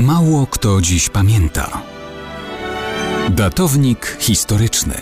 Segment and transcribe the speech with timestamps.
[0.00, 1.82] Mało kto dziś pamięta.
[3.30, 4.94] Datownik historyczny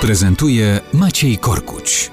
[0.00, 2.10] prezentuje Maciej Korkuć.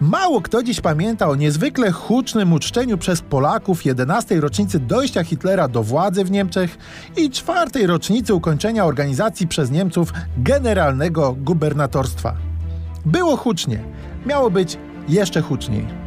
[0.00, 4.40] Mało kto dziś pamięta o niezwykle hucznym uczczeniu przez Polaków 11.
[4.40, 6.78] rocznicy dojścia Hitlera do władzy w Niemczech
[7.16, 12.36] i czwartej rocznicy ukończenia organizacji przez Niemców generalnego gubernatorstwa.
[13.06, 13.84] Było hucznie,
[14.26, 14.78] miało być
[15.08, 16.05] jeszcze huczniej.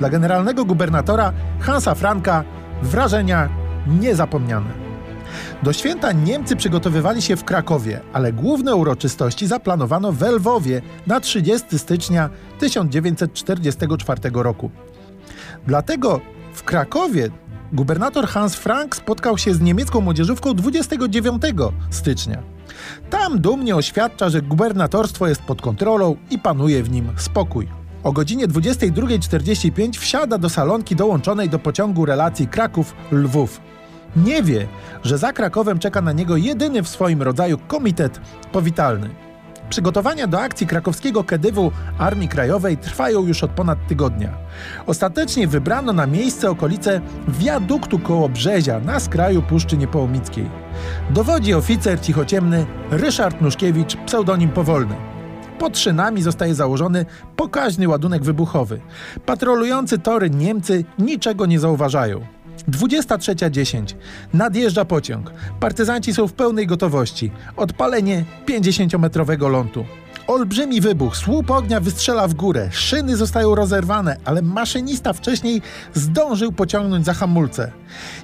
[0.00, 2.44] Dla generalnego gubernatora Hansa Franka
[2.82, 3.48] wrażenia
[3.86, 4.70] niezapomniane.
[5.62, 11.78] Do święta Niemcy przygotowywali się w Krakowie, ale główne uroczystości zaplanowano w Lwowie na 30
[11.78, 14.70] stycznia 1944 roku.
[15.66, 16.20] Dlatego
[16.54, 17.28] w Krakowie
[17.72, 21.42] gubernator Hans Frank spotkał się z niemiecką młodzieżówką 29
[21.90, 22.42] stycznia.
[23.10, 27.79] Tam dumnie oświadcza, że gubernatorstwo jest pod kontrolą i panuje w nim spokój.
[28.04, 33.60] O godzinie 22.45 wsiada do salonki dołączonej do pociągu relacji Kraków-Lwów.
[34.16, 34.68] Nie wie,
[35.04, 38.20] że za Krakowem czeka na niego jedyny w swoim rodzaju komitet
[38.52, 39.10] powitalny.
[39.70, 44.32] Przygotowania do akcji krakowskiego Kedywu Armii Krajowej trwają już od ponad tygodnia.
[44.86, 50.50] Ostatecznie wybrano na miejsce okolice wiaduktu koło Brzezia na skraju Puszczy Niepołomickiej.
[51.10, 55.09] Dowodzi oficer cichociemny Ryszard Nuszkiewicz, pseudonim Powolny.
[55.60, 58.80] Pod szynami zostaje założony pokaźny ładunek wybuchowy.
[59.26, 62.20] Patrolujący tory Niemcy niczego nie zauważają.
[62.68, 63.94] 23.10.
[64.34, 65.32] Nadjeżdża pociąg.
[65.60, 67.30] Partyzanci są w pełnej gotowości.
[67.56, 69.84] Odpalenie 50-metrowego lądu.
[70.26, 75.62] Olbrzymi wybuch, słup ognia wystrzela w górę, szyny zostają rozerwane, ale maszynista wcześniej
[75.94, 77.72] zdążył pociągnąć za hamulce.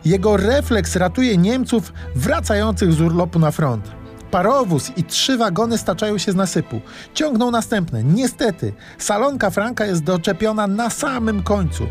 [0.04, 3.95] Jego refleks ratuje Niemców wracających z urlopu na front.
[4.36, 6.80] Parowóz i trzy wagony staczają się z nasypu.
[7.14, 8.04] Ciągną następne.
[8.04, 11.86] Niestety, salonka Franka jest doczepiona na samym końcu.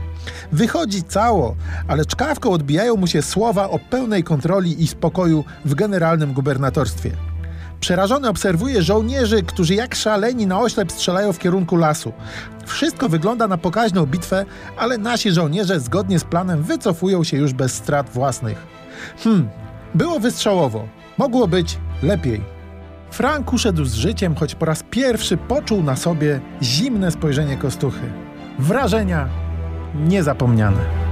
[0.51, 1.55] Wychodzi cało,
[1.87, 7.11] ale czkawką odbijają mu się słowa o pełnej kontroli i spokoju w generalnym gubernatorstwie.
[7.79, 12.13] Przerażony obserwuje żołnierzy, którzy jak szaleni na oślep strzelają w kierunku lasu.
[12.65, 14.45] Wszystko wygląda na pokaźną bitwę,
[14.77, 18.57] ale nasi żołnierze zgodnie z planem wycofują się już bez strat własnych.
[19.23, 19.49] Hmm,
[19.95, 20.87] było wystrzałowo.
[21.17, 22.41] Mogło być lepiej.
[23.11, 28.11] Frank uszedł z życiem, choć po raz pierwszy poczuł na sobie zimne spojrzenie kostuchy.
[28.59, 29.27] Wrażenia
[29.95, 31.04] niezapomniane.